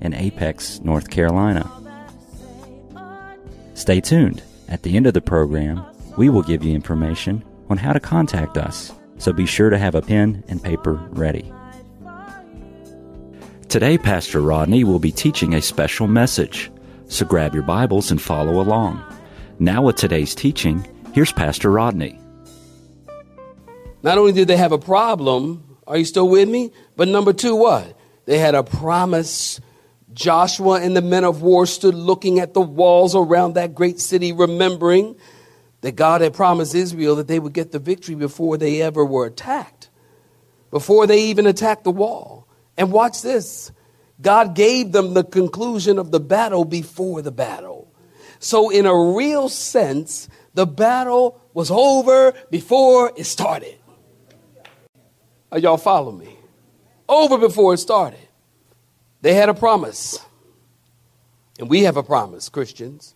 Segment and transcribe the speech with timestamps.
[0.00, 1.70] in Apex, North Carolina.
[3.74, 4.42] Stay tuned.
[4.68, 5.84] At the end of the program,
[6.16, 9.94] we will give you information on how to contact us, so be sure to have
[9.94, 11.52] a pen and paper ready.
[13.68, 16.70] Today, Pastor Rodney will be teaching a special message,
[17.06, 19.02] so grab your Bibles and follow along.
[19.58, 22.18] Now, with today's teaching, here's Pastor Rodney.
[24.02, 26.72] Not only did they have a problem, are you still with me?
[26.96, 27.96] But number two, what?
[28.26, 29.60] They had a promise
[30.12, 34.32] Joshua and the men of war stood looking at the walls around that great city,
[34.32, 35.16] remembering
[35.82, 39.26] that God had promised Israel that they would get the victory before they ever were
[39.26, 39.88] attacked,
[40.70, 42.46] before they even attacked the wall.
[42.76, 43.72] And watch this
[44.20, 47.92] God gave them the conclusion of the battle before the battle.
[48.38, 53.76] So, in a real sense, the battle was over before it started.
[55.52, 56.36] Are y'all follow me?
[57.08, 58.29] Over before it started.
[59.22, 60.18] They had a promise.
[61.58, 63.14] And we have a promise, Christians.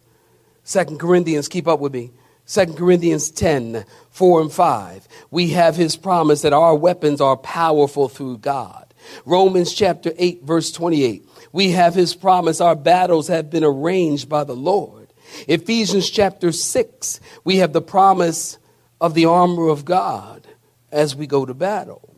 [0.65, 2.13] Second Corinthians, keep up with me.
[2.47, 5.09] Second Corinthians 10, 4 and 5.
[5.31, 8.93] We have his promise that our weapons are powerful through God.
[9.25, 11.27] Romans chapter 8, verse 28.
[11.53, 15.13] We have his promise our battles have been arranged by the Lord.
[15.49, 18.59] Ephesians chapter 6, we have the promise
[19.01, 20.47] of the armor of God
[20.93, 22.15] as we go to battle.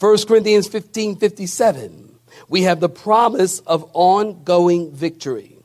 [0.00, 2.03] 1 Corinthians 15, 57
[2.54, 5.58] we have the promise of ongoing victory.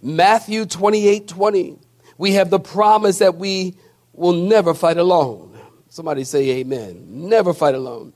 [0.00, 1.78] Matthew 28 20,
[2.16, 3.76] we have the promise that we
[4.14, 5.54] will never fight alone.
[5.90, 7.28] Somebody say amen.
[7.28, 8.14] Never fight alone.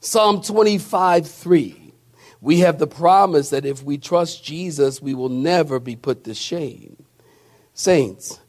[0.00, 1.92] Psalm 25 3,
[2.40, 6.34] we have the promise that if we trust Jesus, we will never be put to
[6.34, 6.96] shame.
[7.72, 8.40] Saints,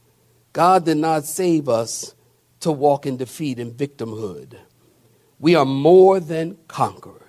[0.51, 2.15] God did not save us
[2.61, 4.57] to walk in defeat and victimhood.
[5.37, 7.21] We are more than conquerors.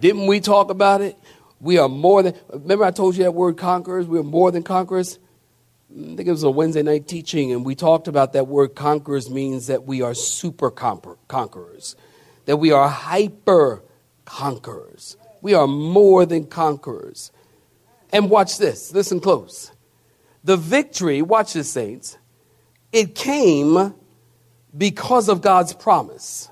[0.00, 1.16] Didn't we talk about it?
[1.60, 4.06] We are more than, remember I told you that word conquerors?
[4.06, 5.18] We are more than conquerors.
[5.90, 9.30] I think it was a Wednesday night teaching, and we talked about that word conquerors
[9.30, 11.96] means that we are super conquerors,
[12.46, 13.82] that we are hyper
[14.24, 15.16] conquerors.
[15.42, 17.30] We are more than conquerors.
[18.10, 19.72] And watch this, listen close.
[20.44, 22.16] The victory, watch this, saints,
[22.92, 23.94] it came
[24.76, 26.48] because of God's promise.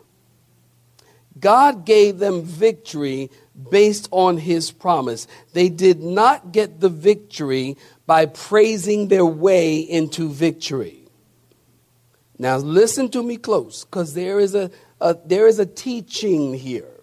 [1.41, 3.31] God gave them victory
[3.71, 5.27] based on his promise.
[5.53, 11.01] They did not get the victory by praising their way into victory.
[12.39, 17.01] Now, listen to me close because there, is a, a, there is a teaching here.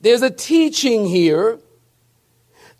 [0.00, 1.58] There's a teaching here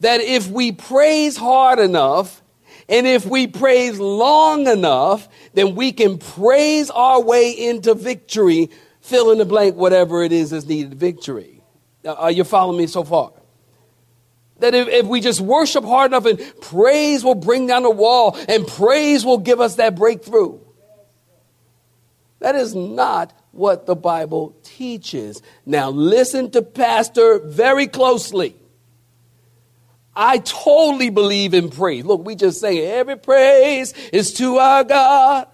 [0.01, 2.43] that if we praise hard enough
[2.89, 8.71] and if we praise long enough, then we can praise our way into victory
[9.07, 11.63] fill in the blank, whatever it is that's needed victory.
[12.05, 13.33] Are you following me so far?
[14.59, 18.37] That if, if, we just worship hard enough and praise will bring down the wall
[18.49, 20.59] and praise will give us that breakthrough.
[22.41, 25.43] That is not what the Bible teaches.
[25.65, 28.57] Now, listen to Pastor very closely.
[30.15, 32.05] I totally believe in praise.
[32.05, 35.49] Look, we just say every praise is to our God.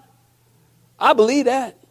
[0.98, 1.81] I believe that.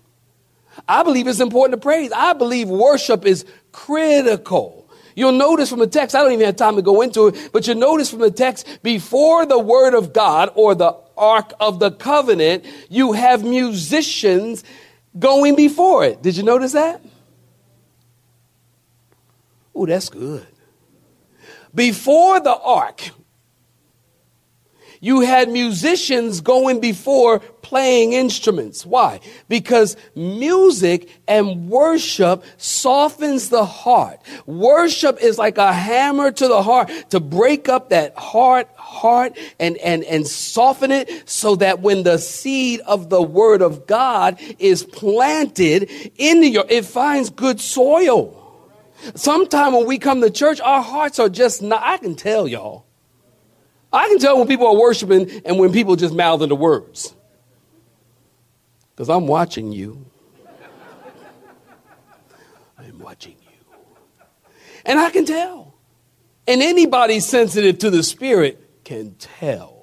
[0.91, 2.11] I believe it's important to praise.
[2.11, 4.89] I believe worship is critical.
[5.15, 7.65] You'll notice from the text, I don't even have time to go into it, but
[7.65, 11.91] you'll notice from the text, before the word of God or the ark of the
[11.91, 14.65] covenant, you have musicians
[15.17, 16.21] going before it.
[16.21, 17.01] Did you notice that?
[19.73, 20.45] Oh, that's good.
[21.73, 23.11] Before the ark,
[25.03, 28.85] you had musicians going before playing instruments.
[28.85, 29.19] Why?
[29.49, 34.19] Because music and worship softens the heart.
[34.45, 39.75] Worship is like a hammer to the heart to break up that heart, heart and,
[39.77, 44.83] and, and soften it so that when the seed of the word of God is
[44.83, 48.37] planted into your, it finds good soil.
[49.15, 52.85] Sometime when we come to church, our hearts are just not, I can tell y'all.
[53.93, 57.13] I can tell when people are worshiping and when people just mouthing the words.
[58.95, 60.05] Because I'm watching you.
[62.77, 63.77] I'm watching you.
[64.85, 65.75] And I can tell.
[66.47, 69.81] And anybody sensitive to the Spirit can tell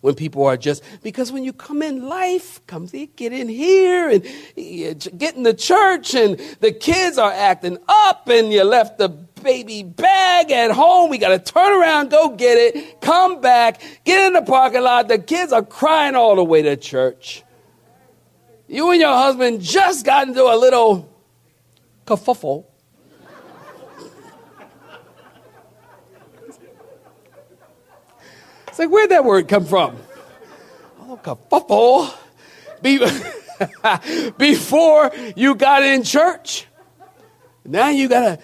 [0.00, 4.22] when people are just because when you come in life comes get in here and
[5.18, 9.08] get in the church and the kids are acting up and you left the
[9.42, 14.26] baby bag at home we got to turn around go get it come back get
[14.26, 17.42] in the parking lot the kids are crying all the way to church
[18.66, 21.08] you and your husband just got into a little
[22.06, 22.64] kerfuffle
[28.78, 29.96] It's like, where'd that word come from?
[31.00, 32.14] Oh, kerfuffle.
[34.38, 36.68] Before you got in church.
[37.64, 38.38] Now you got to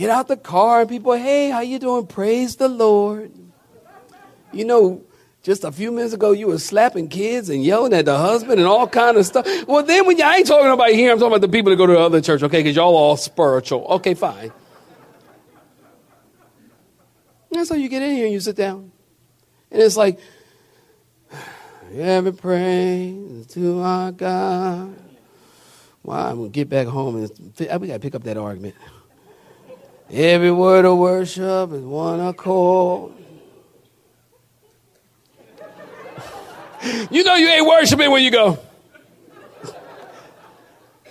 [0.00, 2.06] get out the car and people, hey, how you doing?
[2.06, 3.30] Praise the Lord.
[4.50, 5.02] You know,
[5.42, 8.66] just a few minutes ago, you were slapping kids and yelling at the husband and
[8.66, 9.46] all kind of stuff.
[9.68, 11.76] Well, then when you, I ain't talking about here, I'm talking about the people that
[11.76, 12.60] go to the other church, okay?
[12.60, 13.84] Because y'all all spiritual.
[13.84, 14.50] Okay, fine.
[17.54, 18.90] And so you get in here and you sit down.
[19.70, 20.18] And it's like,
[21.94, 24.96] every praise to our God.
[26.02, 28.76] Well, I'm going to get back home and we got to pick up that argument.
[30.12, 33.12] Every word of worship is one accord.
[37.10, 38.58] you know you ain't worshiping when you go.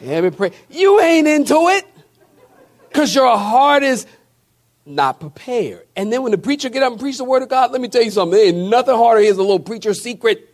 [0.02, 0.52] Every prayer.
[0.70, 1.86] You ain't into it
[2.90, 4.06] because your heart is
[4.86, 5.88] not prepared.
[5.96, 7.88] And then when the preacher get up and preach the word of God, let me
[7.88, 8.38] tell you something.
[8.38, 9.22] There ain't nothing harder.
[9.22, 10.46] Here's a little preacher secret.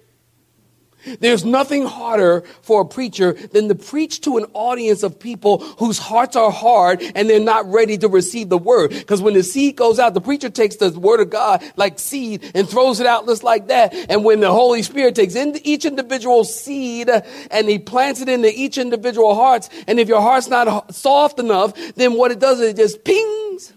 [1.19, 5.97] There's nothing harder for a preacher than to preach to an audience of people whose
[5.97, 8.91] hearts are hard and they're not ready to receive the word.
[8.91, 12.51] Because when the seed goes out, the preacher takes the word of God like seed
[12.53, 13.93] and throws it out just like that.
[14.09, 17.09] And when the Holy Spirit takes into each individual seed
[17.51, 21.73] and he plants it into each individual hearts, and if your heart's not soft enough,
[21.95, 23.73] then what it does is it just pings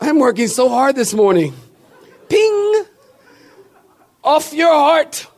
[0.00, 1.54] I'm working so hard this morning.
[2.28, 2.84] Ping!
[4.26, 5.28] Off your heart.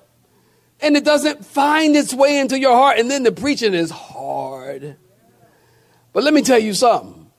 [0.80, 2.98] And it doesn't find its way into your heart.
[2.98, 4.96] And then the preaching is hard.
[6.12, 7.30] But let me tell you something.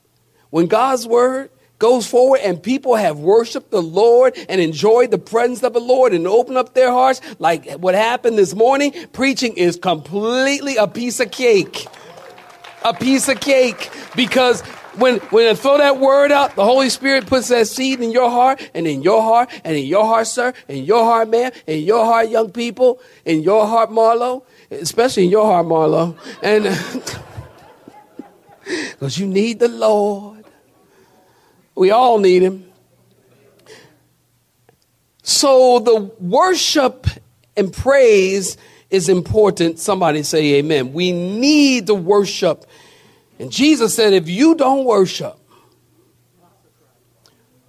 [0.50, 5.62] When God's word goes forward and people have worshiped the Lord and enjoyed the presence
[5.62, 9.76] of the Lord and opened up their hearts, like what happened this morning, preaching is
[9.76, 11.86] completely a piece of cake.
[12.84, 14.62] A piece of cake because
[15.00, 18.30] when, when I throw that word out, the Holy Spirit puts that seed in your
[18.30, 21.84] heart and in your heart and in your heart, sir, in your heart, man, in
[21.84, 26.16] your heart, young people, in your heart, Marlo, especially in your heart, Marlo.
[26.42, 26.64] And
[28.64, 30.44] because you need the Lord.
[31.74, 32.70] We all need him.
[35.22, 37.06] So the worship
[37.56, 38.56] and praise
[38.90, 39.78] is important.
[39.78, 40.92] Somebody say amen.
[40.92, 42.66] We need to worship
[43.40, 45.34] and Jesus said, if you don't worship,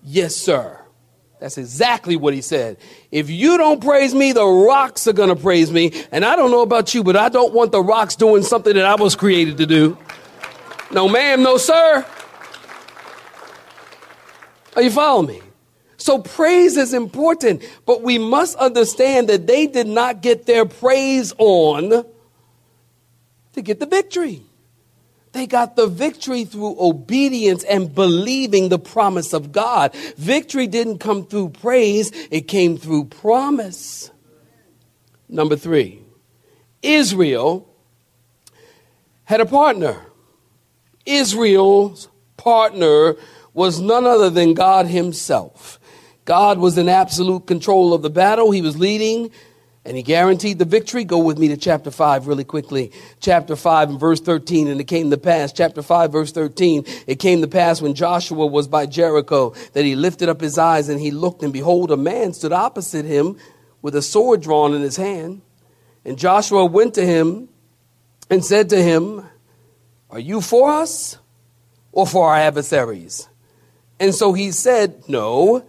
[0.04, 0.78] yes, sir.
[1.40, 2.78] That's exactly what he said.
[3.10, 5.94] If you don't praise me, the rocks are going to praise me.
[6.12, 8.86] And I don't know about you, but I don't want the rocks doing something that
[8.86, 9.98] I was created to do.
[10.92, 12.06] No, ma'am, no, sir.
[14.76, 15.42] Are you following me?
[15.96, 21.34] So praise is important, but we must understand that they did not get their praise
[21.38, 22.06] on
[23.54, 24.44] to get the victory.
[25.32, 29.96] They got the victory through obedience and believing the promise of God.
[30.18, 34.12] Victory didn't come through praise, it came through promise.
[35.30, 36.02] Number three,
[36.82, 37.68] Israel
[39.24, 40.06] had a partner.
[41.06, 43.16] Israel's partner
[43.54, 45.80] was none other than God Himself.
[46.26, 48.52] God was in absolute control of the battle.
[48.52, 49.32] He was leading
[49.84, 51.04] and he guaranteed the victory.
[51.04, 52.92] Go with me to chapter 5 really quickly.
[53.20, 54.68] Chapter 5 and verse 13.
[54.68, 56.86] And it came to pass, chapter 5, verse 13.
[57.08, 60.88] It came to pass when Joshua was by Jericho that he lifted up his eyes
[60.90, 63.38] and he looked, and behold, a man stood opposite him
[63.82, 65.42] with a sword drawn in his hand.
[66.06, 67.50] And Joshua went to him
[68.30, 69.26] and said to him,
[70.12, 71.18] Are you for us
[71.92, 73.28] or for our adversaries?
[74.00, 75.66] And so he said, No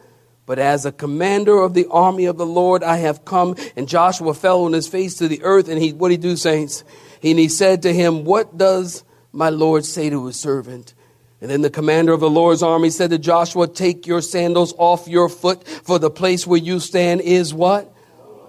[0.52, 3.56] but as a commander of the army of the Lord, I have come.
[3.74, 5.66] And Joshua fell on his face to the earth.
[5.66, 6.84] And he, what did he do, saints?
[7.22, 10.92] And he said to him, What does my Lord say to his servant?
[11.40, 15.08] And then the commander of the Lord's army said to Joshua, Take your sandals off
[15.08, 17.90] your foot, for the place where you stand is what?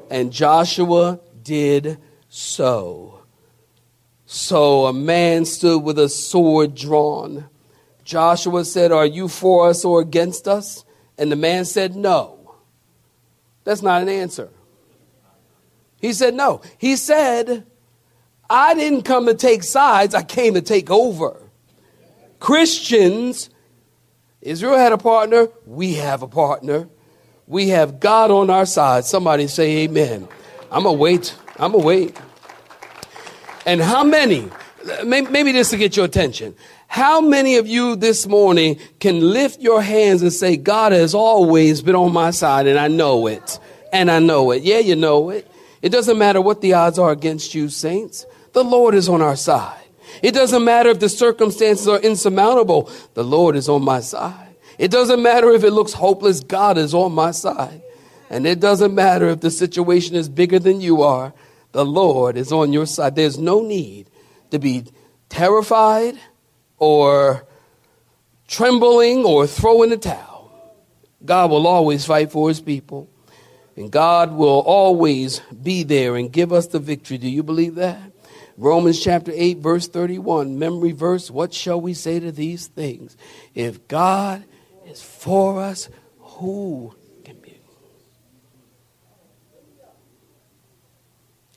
[0.10, 3.22] And Joshua did so.
[4.26, 7.46] So a man stood with a sword drawn.
[8.04, 10.84] Joshua said, Are you for us or against us?
[11.18, 12.56] And the man said, No.
[13.64, 14.50] That's not an answer.
[16.02, 16.62] He said, No.
[16.78, 17.66] He said,
[18.50, 21.40] I didn't come to take sides, I came to take over.
[22.40, 23.50] Christians
[24.44, 25.48] Israel had a partner.
[25.66, 26.90] We have a partner.
[27.48, 29.06] We have God on our side.
[29.06, 30.28] Somebody say amen.
[30.70, 31.36] I'm going to wait.
[31.58, 32.22] I'm going to wait.
[33.66, 34.50] And how many,
[35.06, 36.56] maybe this to get your attention,
[36.94, 41.82] how many of you this morning can lift your hands and say, God has always
[41.82, 43.60] been on my side and I know it.
[43.92, 44.62] And I know it.
[44.62, 45.50] Yeah, you know it.
[45.82, 48.28] It doesn't matter what the odds are against you, saints.
[48.52, 49.82] The Lord is on our side.
[50.22, 52.92] It doesn't matter if the circumstances are insurmountable.
[53.16, 54.56] The Lord is on my side.
[54.78, 56.42] It doesn't matter if it looks hopeless.
[56.42, 57.82] God is on my side.
[58.30, 61.34] And it doesn't matter if the situation is bigger than you are.
[61.72, 63.16] The Lord is on your side.
[63.16, 64.12] There's no need
[64.52, 64.86] to be
[65.30, 66.20] terrified
[66.78, 67.46] or
[68.48, 70.52] trembling or throw in the towel.
[71.26, 73.10] God will always fight for his people.
[73.76, 77.18] And God will always be there and give us the victory.
[77.18, 78.12] Do you believe that?
[78.56, 81.32] Romans chapter 8, verse 31, memory verse.
[81.32, 83.18] What shall we say to these things?
[83.56, 84.44] If God
[84.86, 85.90] is for us,
[86.20, 87.58] who can be?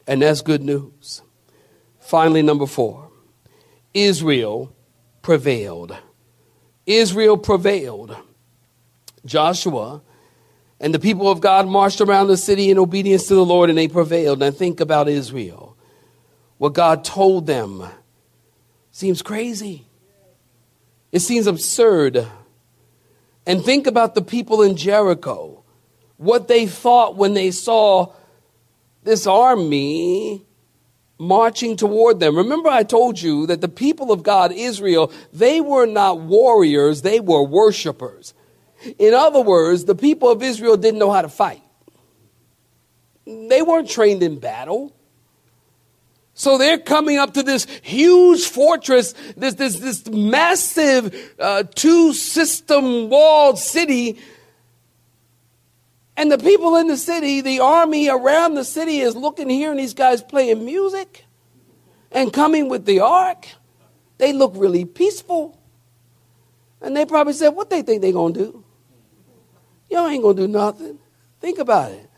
[0.07, 1.21] And that's good news.
[2.01, 3.11] Finally, number four
[3.93, 4.73] Israel
[5.27, 5.99] prevailed.
[6.87, 8.17] Israel prevailed.
[9.25, 10.01] Joshua
[10.79, 13.77] and the people of God marched around the city in obedience to the Lord and
[13.77, 14.41] they prevailed.
[14.41, 15.77] And think about Israel.
[16.59, 17.89] What God told them
[18.93, 19.85] seems crazy,
[21.11, 22.29] it seems absurd.
[23.49, 25.65] And think about the people in Jericho,
[26.19, 28.13] what they thought when they saw
[29.03, 30.46] this army
[31.19, 32.37] marching toward them.
[32.37, 37.21] Remember, I told you that the people of God, Israel, they were not warriors, they
[37.21, 38.35] were worshipers.
[38.99, 41.63] In other words, the people of Israel didn't know how to fight,
[43.27, 44.93] they weren't trained in battle.
[46.39, 53.09] So they're coming up to this huge fortress, this, this, this massive uh, two system
[53.09, 54.19] walled city.
[56.17, 59.95] And the people in the city, the army around the city is looking, hearing these
[59.95, 61.27] guys playing music
[62.11, 63.47] and coming with the ark.
[64.19, 65.61] They look really peaceful.
[66.81, 68.65] And they probably said, What they think they're going to do?
[69.91, 70.99] Y'all ain't to do nothing.
[71.41, 72.09] Think about it.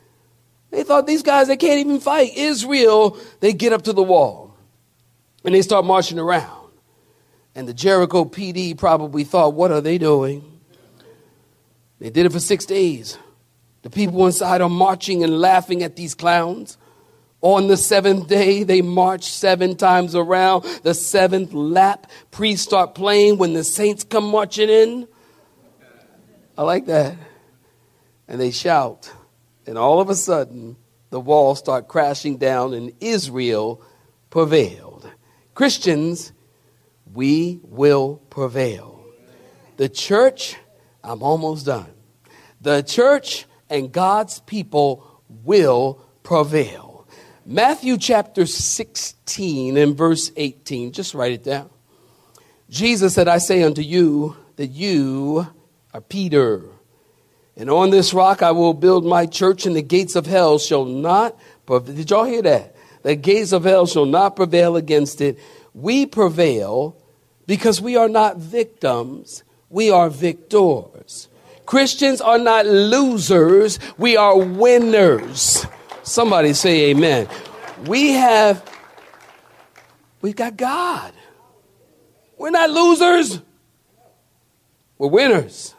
[0.70, 2.36] They thought these guys, they can't even fight.
[2.36, 4.54] Israel, they get up to the wall
[5.44, 6.70] and they start marching around.
[7.54, 10.60] And the Jericho PD probably thought, what are they doing?
[11.98, 13.18] They did it for six days.
[13.82, 16.78] The people inside are marching and laughing at these clowns.
[17.40, 20.64] On the seventh day, they march seven times around.
[20.82, 25.06] The seventh lap, priests start playing when the saints come marching in.
[26.56, 27.16] I like that.
[28.26, 29.12] And they shout.
[29.66, 30.76] And all of a sudden,
[31.10, 33.80] the walls start crashing down, and Israel
[34.30, 35.08] prevailed.
[35.54, 36.32] Christians,
[37.14, 39.04] we will prevail.
[39.76, 40.56] The church,
[41.04, 41.92] I'm almost done.
[42.60, 47.06] The church and God's people will prevail.
[47.44, 51.70] Matthew chapter 16 and verse 18, just write it down.
[52.68, 55.46] Jesus said, I say unto you that you
[55.94, 56.64] are Peter
[57.58, 60.84] and on this rock I will build my church, and the gates of hell shall
[60.84, 61.36] not.
[61.66, 61.96] Prevail.
[61.96, 62.76] Did y'all hear that?
[63.02, 65.38] The gates of hell shall not prevail against it.
[65.74, 66.96] We prevail
[67.46, 71.28] because we are not victims, we are victors.
[71.68, 75.66] Christians are not losers, we are winners.
[76.02, 77.28] Somebody say amen.
[77.86, 78.64] We have,
[80.22, 81.12] we've got God.
[82.38, 83.42] We're not losers,
[84.96, 85.74] we're winners.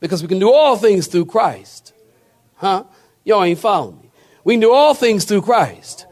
[0.00, 1.92] Because we can do all things through Christ.
[2.56, 2.86] Huh?
[3.24, 4.10] Y'all ain't following me.
[4.42, 6.06] We can do all things through Christ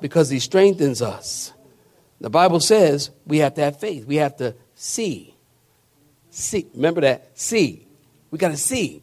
[0.00, 1.52] because he strengthens us.
[2.18, 4.06] The Bible says we have to have faith.
[4.06, 5.33] We have to see.
[6.34, 6.66] See.
[6.74, 7.38] Remember that?
[7.38, 7.86] See.
[8.30, 9.02] We got to see.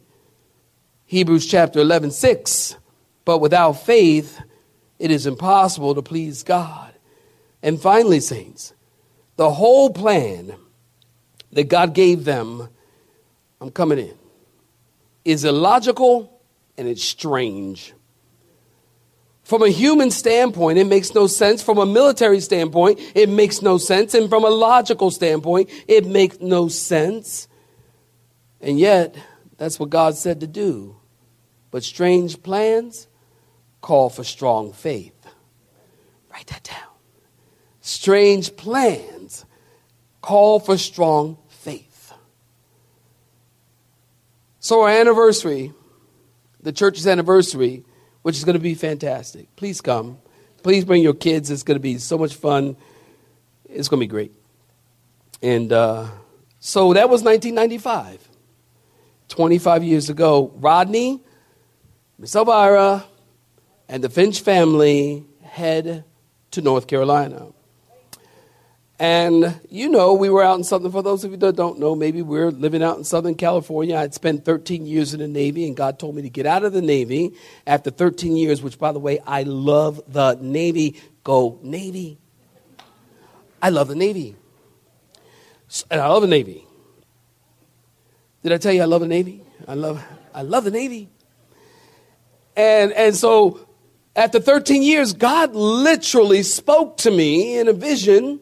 [1.06, 2.76] Hebrews chapter 11, 6.
[3.24, 4.40] But without faith,
[4.98, 6.92] it is impossible to please God.
[7.62, 8.74] And finally, saints,
[9.36, 10.54] the whole plan
[11.52, 12.68] that God gave them
[13.62, 14.14] I'm coming in,
[15.24, 16.42] is illogical
[16.76, 17.94] and it's strange.
[19.42, 21.62] From a human standpoint, it makes no sense.
[21.62, 24.14] From a military standpoint, it makes no sense.
[24.14, 27.48] And from a logical standpoint, it makes no sense.
[28.60, 29.16] And yet,
[29.58, 30.96] that's what God said to do.
[31.70, 33.08] But strange plans
[33.80, 35.26] call for strong faith.
[36.30, 36.76] Write that down.
[37.80, 39.44] Strange plans
[40.20, 42.12] call for strong faith.
[44.60, 45.72] So, our anniversary,
[46.62, 47.84] the church's anniversary,
[48.22, 49.54] which is going to be fantastic.
[49.56, 50.18] Please come.
[50.62, 51.50] Please bring your kids.
[51.50, 52.76] It's going to be so much fun.
[53.68, 54.32] It's going to be great.
[55.42, 56.08] And uh,
[56.60, 58.28] So that was 1995.
[59.26, 61.20] 25 years ago, Rodney,
[62.18, 63.04] Miss Elvira,
[63.88, 66.04] and the Finch family head
[66.52, 67.48] to North Carolina.
[69.02, 71.96] And you know, we were out in Southern, for those of you that don't know,
[71.96, 73.96] maybe we're living out in Southern California.
[73.96, 76.72] I'd spent 13 years in the Navy, and God told me to get out of
[76.72, 77.34] the Navy
[77.66, 81.02] after 13 years, which, by the way, I love the Navy.
[81.24, 82.16] Go, Navy.
[83.60, 84.36] I love the Navy.
[85.90, 86.64] And I love the Navy.
[88.44, 89.42] Did I tell you I love the Navy?
[89.66, 90.00] I love,
[90.32, 91.08] I love the Navy.
[92.56, 93.66] And, and so
[94.14, 98.38] after 13 years, God literally spoke to me in a vision,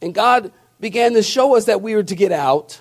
[0.00, 2.80] and God began to show us that we were to get out.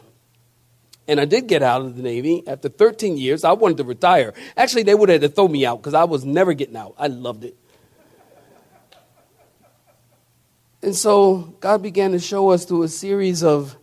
[1.08, 3.44] And I did get out of the Navy after 13 years.
[3.44, 4.34] I wanted to retire.
[4.58, 6.96] Actually, they would have to throw me out because I was never getting out.
[6.98, 7.56] I loved it.
[10.82, 13.76] And so God began to show us through a series of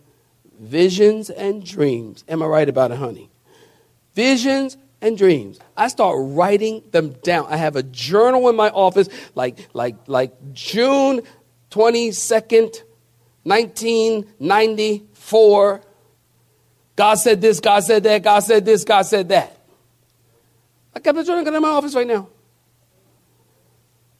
[0.59, 2.23] visions and dreams.
[2.27, 3.29] Am I right about it, honey?
[4.15, 5.59] Visions and dreams.
[5.75, 7.47] I start writing them down.
[7.49, 11.21] I have a journal in my office, like like like June
[11.69, 12.11] twenty
[13.45, 15.81] second, nineteen ninety four.
[16.95, 17.59] God said this.
[17.59, 18.23] God said that.
[18.23, 18.83] God said this.
[18.83, 19.57] God said that.
[20.95, 22.29] I kept the journal in my office right now.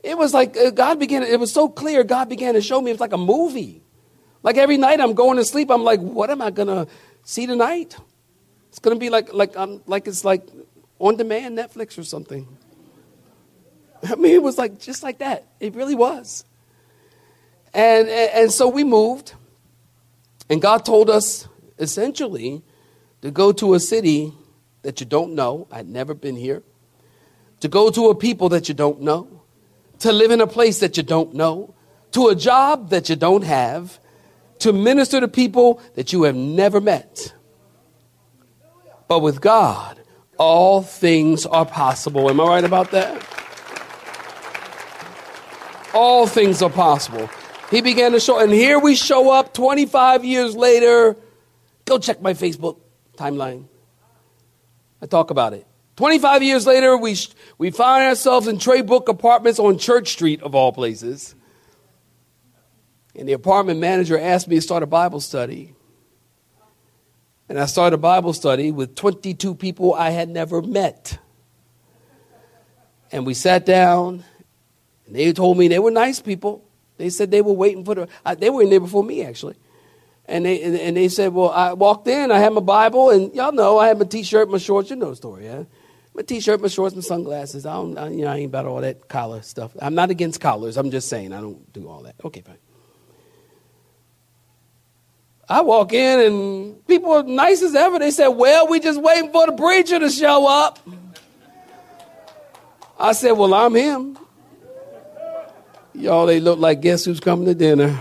[0.01, 1.23] It was like uh, God began.
[1.23, 2.03] It was so clear.
[2.03, 2.91] God began to show me.
[2.91, 3.81] It was like a movie.
[4.41, 6.87] Like every night I'm going to sleep, I'm like, what am I gonna
[7.23, 7.95] see tonight?
[8.69, 10.47] It's gonna be like like I'm like it's like
[10.99, 12.47] on demand Netflix or something.
[14.03, 15.47] I mean, it was like just like that.
[15.59, 16.43] It really was.
[17.73, 19.33] And and so we moved,
[20.49, 21.47] and God told us
[21.79, 22.61] essentially
[23.21, 24.33] to go to a city
[24.83, 25.67] that you don't know.
[25.71, 26.61] I'd never been here.
[27.61, 29.41] To go to a people that you don't know.
[29.99, 31.73] To live in a place that you don't know.
[32.11, 33.99] To a job that you don't have
[34.59, 37.33] to minister to people that you have never met.
[39.07, 39.99] But with God,
[40.37, 42.29] all things are possible.
[42.29, 43.27] Am I right about that?
[45.93, 47.29] All things are possible.
[47.73, 51.17] He began to show, and here we show up 25 years later.
[51.85, 52.77] Go check my Facebook
[53.17, 53.65] timeline.
[55.01, 55.65] I talk about it.
[55.95, 57.17] 25 years later, we,
[57.57, 61.33] we find ourselves in Trey Book Apartments on Church Street, of all places.
[63.15, 65.73] And the apartment manager asked me to start a Bible study.
[67.49, 71.17] And I started a Bible study with 22 people I had never met.
[73.11, 74.23] And we sat down,
[75.07, 76.62] and they told me they were nice people.
[76.97, 79.55] They said they were waiting for the, uh, they were in there before me actually.
[80.25, 83.33] And they, and, and, they said, well, I walked in, I had my Bible, and
[83.35, 85.63] y'all know I had my t-shirt, my shorts, you know the story, yeah?
[86.13, 87.65] My t-shirt, my shorts, my sunglasses.
[87.65, 89.75] I don't, I, you know, I ain't about all that collar stuff.
[89.81, 90.77] I'm not against collars.
[90.77, 92.15] I'm just saying I don't do all that.
[92.23, 92.57] Okay, fine.
[95.49, 97.99] I walk in and people are nice as ever.
[97.99, 100.79] They said, Well, we just waiting for the preacher to show up.
[102.97, 104.17] I said, Well, I'm him.
[105.95, 107.97] Y'all, they look like guess who's coming to dinner.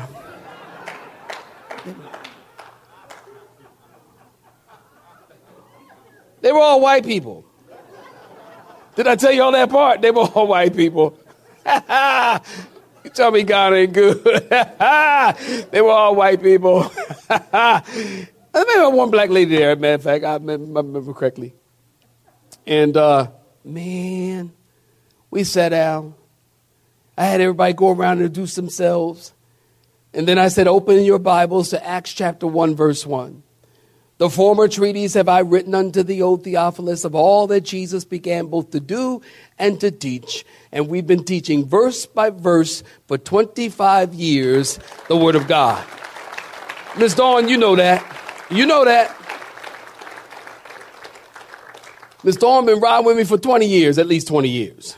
[6.40, 7.44] They were all white people.
[8.96, 10.02] Did I tell you all that part?
[10.02, 11.18] They were all white people.
[13.04, 14.22] You tell me God ain't good.
[15.72, 16.90] they were all white people.
[18.52, 21.54] There maybe one black lady there, matter of fact, I remember correctly.
[22.66, 23.28] And uh,
[23.64, 24.52] man,
[25.30, 26.14] we sat down.
[27.16, 29.32] I had everybody go around and introduce themselves.
[30.14, 33.42] And then I said, Open your Bibles to Acts chapter 1, verse 1.
[34.18, 38.46] The former treaties have I written unto thee, O Theophilus, of all that Jesus began
[38.46, 39.20] both to do
[39.58, 40.44] and to teach.
[40.70, 45.84] And we've been teaching verse by verse for 25 years the Word of God.
[46.96, 48.46] Miss Dawn, you know that.
[48.50, 49.16] You know that.
[52.22, 54.96] Miss Dawn been riding with me for 20 years, at least 20 years.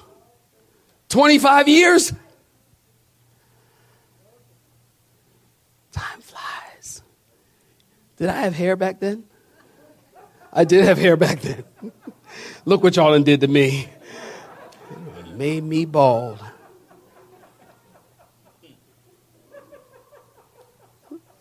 [1.14, 2.12] 25 years?
[5.92, 7.02] Time flies.
[8.16, 9.22] Did I have hair back then?
[10.52, 11.62] I did have hair back then.
[12.64, 13.88] Look what y'all done did to me.
[15.20, 16.40] It made me bald.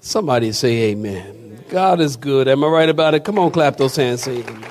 [0.02, 1.66] Somebody say amen.
[1.70, 2.48] God is good.
[2.48, 3.24] Am I right about it?
[3.24, 4.22] Come on, clap those hands.
[4.22, 4.63] Say amen.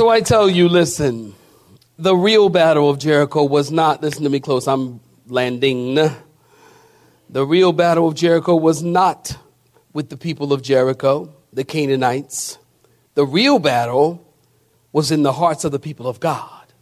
[0.00, 1.34] So I tell you, listen,
[1.98, 5.96] the real battle of Jericho was not, listen to me close, I'm landing
[7.28, 9.36] the real battle of Jericho was not
[9.92, 12.56] with the people of Jericho, the Canaanites.
[13.12, 14.26] The real battle
[14.90, 16.72] was in the hearts of the people of God.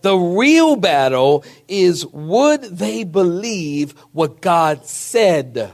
[0.00, 5.72] The real battle is would they believe what God said?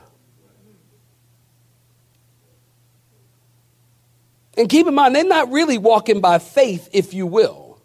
[4.57, 7.81] And keep in mind, they're not really walking by faith, if you will.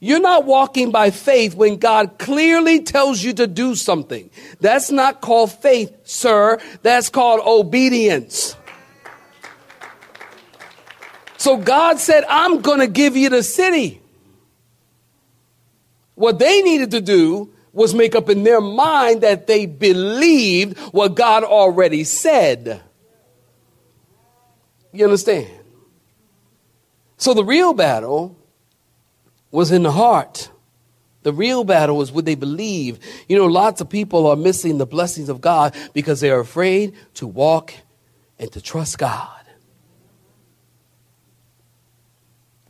[0.00, 4.30] You're not walking by faith when God clearly tells you to do something.
[4.60, 6.58] That's not called faith, sir.
[6.82, 8.56] That's called obedience.
[11.36, 14.00] So God said, I'm going to give you the city.
[16.14, 21.14] What they needed to do was make up in their mind that they believed what
[21.14, 22.80] God already said.
[24.92, 25.48] You understand?
[27.16, 28.36] So the real battle
[29.50, 30.50] was in the heart.
[31.22, 32.98] The real battle was would they believe?
[33.28, 37.26] You know, lots of people are missing the blessings of God because they're afraid to
[37.26, 37.72] walk
[38.38, 39.28] and to trust God.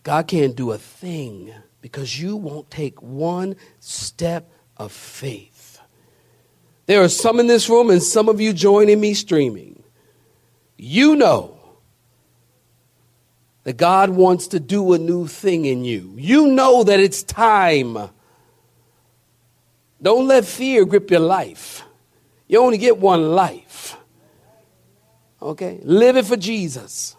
[0.03, 5.81] God can't do a thing because you won't take one step of faith.
[6.87, 9.83] There are some in this room and some of you joining me streaming.
[10.77, 11.62] You know
[13.65, 16.15] that God wants to do a new thing in you.
[16.17, 17.97] You know that it's time.
[20.01, 21.85] Don't let fear grip your life.
[22.49, 23.97] You only get one life.
[25.41, 25.81] Okay?
[25.83, 27.17] Live it for Jesus.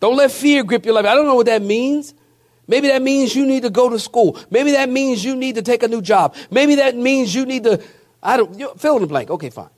[0.00, 1.06] Don't let fear grip your life.
[1.06, 2.14] I don't know what that means.
[2.66, 4.38] Maybe that means you need to go to school.
[4.50, 6.34] Maybe that means you need to take a new job.
[6.50, 7.82] Maybe that means you need to,
[8.22, 9.30] I don't, fill in the blank.
[9.30, 9.70] Okay, fine.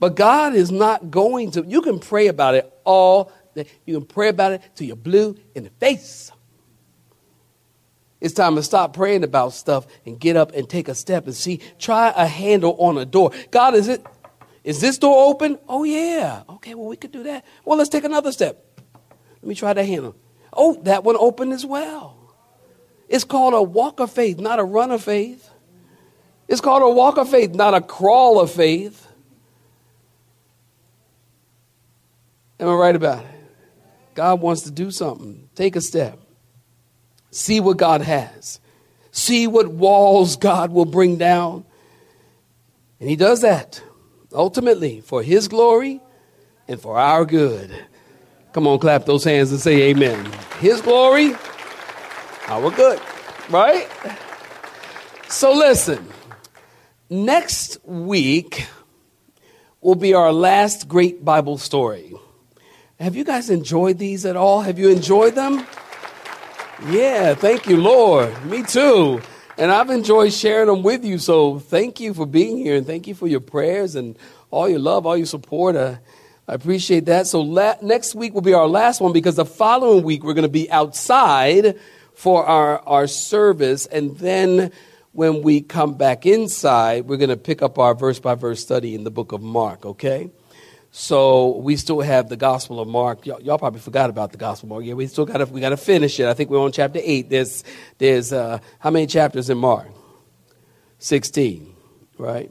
[0.00, 3.66] But God is not going to, you can pray about it all day.
[3.84, 6.32] You can pray about it till you're blue in the face.
[8.20, 11.34] It's time to stop praying about stuff and get up and take a step and
[11.34, 13.30] see, try a handle on a door.
[13.50, 14.04] God, is it,
[14.64, 15.58] is this door open?
[15.68, 16.42] Oh, yeah.
[16.48, 17.44] Okay, well, we could do that.
[17.64, 18.62] Well, let's take another step.
[19.42, 20.16] Let me try that handle.
[20.52, 22.16] Oh, that one opened as well.
[23.08, 25.48] It's called a walk of faith, not a run of faith.
[26.46, 29.06] It's called a walk of faith, not a crawl of faith.
[32.60, 33.30] Am I right about it?
[34.14, 35.48] God wants to do something.
[35.54, 36.18] Take a step.
[37.30, 38.60] See what God has.
[39.12, 41.64] See what walls God will bring down.
[43.00, 43.82] And He does that
[44.32, 46.00] ultimately for His glory
[46.68, 47.74] and for our good.
[48.52, 50.30] Come on, clap those hands and say amen.
[50.58, 51.34] His glory,
[52.46, 53.00] our good,
[53.48, 53.88] right?
[55.28, 56.06] So listen,
[57.08, 58.66] next week
[59.80, 62.12] will be our last great Bible story.
[63.00, 64.60] Have you guys enjoyed these at all?
[64.60, 65.66] Have you enjoyed them?
[66.86, 68.44] Yeah, thank you, Lord.
[68.44, 69.22] Me too.
[69.56, 71.16] And I've enjoyed sharing them with you.
[71.16, 74.18] So thank you for being here and thank you for your prayers and
[74.50, 75.76] all your love, all your support.
[75.76, 75.96] Uh,
[76.46, 77.26] I appreciate that.
[77.26, 80.42] So la- next week will be our last one because the following week we're going
[80.42, 81.78] to be outside
[82.12, 83.86] for our, our service.
[83.86, 84.72] And then
[85.12, 88.94] when we come back inside, we're going to pick up our verse by verse study
[88.94, 90.30] in the book of Mark, okay?
[90.92, 93.24] So we still have the Gospel of Mark.
[93.24, 94.84] Y'all, y'all probably forgot about the Gospel of Mark.
[94.84, 96.26] Yeah, we still got to we got to finish it.
[96.26, 97.30] I think we're on chapter eight.
[97.30, 97.62] There's
[97.98, 99.88] there's uh, how many chapters in Mark?
[100.98, 101.74] Sixteen,
[102.18, 102.50] right?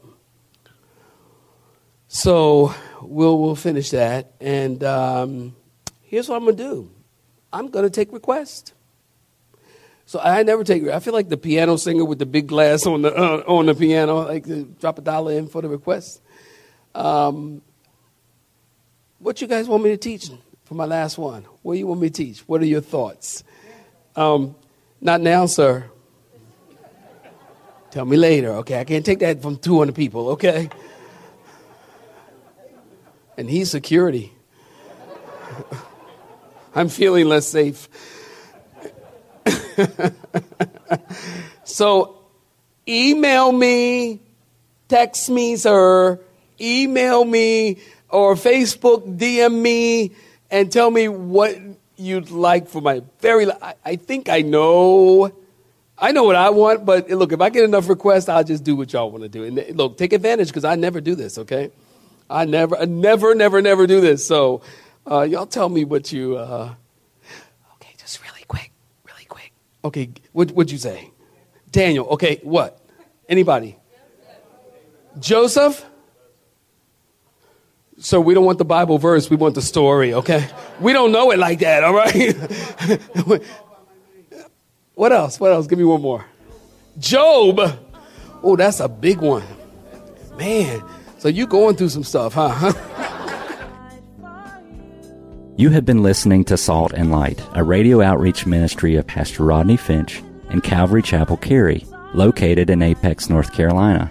[2.08, 4.32] So we'll we'll finish that.
[4.40, 5.54] And um,
[6.02, 6.90] here's what I'm gonna do.
[7.52, 8.72] I'm gonna take requests.
[10.06, 10.88] So I never take.
[10.88, 13.74] I feel like the piano singer with the big glass on the uh, on the
[13.74, 14.22] piano.
[14.22, 16.22] Like drop a dollar in for the request.
[16.94, 17.60] Um,
[19.20, 20.30] what you guys want me to teach
[20.64, 21.44] for my last one?
[21.62, 22.40] What do you want me to teach?
[22.40, 23.44] What are your thoughts?
[24.16, 24.56] Um,
[25.00, 25.84] not now, sir.
[27.90, 28.80] Tell me later, okay?
[28.80, 30.70] I can't take that from 200 people, okay?
[33.36, 34.32] And he's security.
[36.74, 37.88] I'm feeling less safe.
[41.64, 42.22] so
[42.86, 44.20] email me,
[44.88, 46.20] text me, sir,
[46.60, 47.78] email me
[48.10, 50.12] or Facebook DM me
[50.50, 51.56] and tell me what
[51.96, 53.50] you'd like for my very.
[53.50, 55.32] I, I think I know.
[55.98, 58.74] I know what I want, but look, if I get enough requests, I'll just do
[58.74, 59.44] what y'all want to do.
[59.44, 61.36] And look, take advantage because I never do this.
[61.36, 61.70] Okay,
[62.28, 64.26] I never, I never, never, never do this.
[64.26, 64.62] So
[65.10, 66.36] uh, y'all tell me what you.
[66.38, 66.74] Uh,
[67.74, 68.72] okay, just really quick,
[69.06, 69.52] really quick.
[69.84, 71.10] Okay, what would you say,
[71.70, 72.06] Daniel?
[72.06, 72.80] Okay, what?
[73.28, 73.76] Anybody?
[75.18, 75.84] Joseph.
[78.00, 80.48] So we don't want the Bible verse, we want the story, okay?
[80.80, 82.34] We don't know it like that, all right?
[84.94, 85.38] what else?
[85.38, 85.66] What else?
[85.66, 86.24] Give me one more.
[86.98, 87.60] Job.
[88.42, 89.44] Oh, that's a big one.
[90.38, 90.82] Man,
[91.18, 92.72] so you going through some stuff, huh?
[95.56, 99.76] You have been listening to Salt and Light, a radio outreach ministry of Pastor Rodney
[99.76, 101.84] Finch and Calvary Chapel Cary,
[102.14, 104.10] located in Apex, North Carolina.